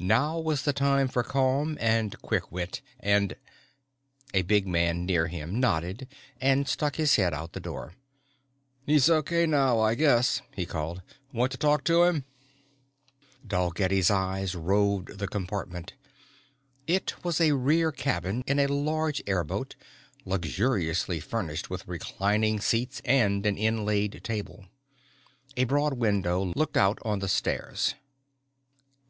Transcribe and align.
Now 0.00 0.38
was 0.38 0.62
the 0.62 0.72
time 0.72 1.06
for 1.06 1.22
calm 1.22 1.76
and 1.78 2.18
quick 2.22 2.50
wit 2.50 2.80
and 2.98 3.36
A 4.32 4.40
big 4.40 4.66
man 4.66 5.04
near 5.04 5.26
him 5.26 5.60
nodded 5.60 6.08
and 6.40 6.66
stuck 6.66 6.96
his 6.96 7.16
head 7.16 7.34
out 7.34 7.52
the 7.52 7.60
door. 7.60 7.92
"He's 8.86 9.10
okay 9.10 9.44
now, 9.44 9.78
I 9.80 9.94
guess," 9.94 10.40
he 10.54 10.64
called. 10.64 11.02
"Want 11.30 11.52
to 11.52 11.58
talk 11.58 11.84
to 11.84 12.04
him?" 12.04 12.24
Dalgetty's 13.46 14.10
eyes 14.10 14.54
roved 14.54 15.18
the 15.18 15.28
compartment. 15.28 15.92
It 16.86 17.22
was 17.22 17.38
a 17.38 17.52
rear 17.52 17.92
cabin 17.92 18.44
in 18.46 18.58
a 18.58 18.68
large 18.68 19.22
airboat, 19.26 19.76
luxuriously 20.24 21.20
furnished 21.20 21.68
with 21.68 21.86
reclining 21.86 22.60
seats 22.60 23.02
and 23.04 23.44
an 23.44 23.58
inlaid 23.58 24.22
table. 24.24 24.64
A 25.58 25.64
broad 25.64 25.98
window 25.98 26.42
looked 26.56 26.78
out 26.78 26.98
on 27.02 27.18
the 27.18 27.28
stairs. 27.28 27.94